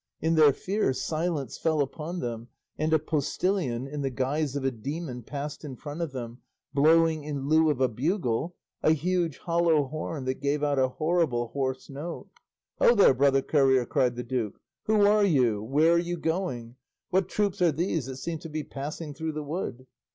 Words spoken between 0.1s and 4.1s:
In their fear, silence fell upon them, and a postillion, in the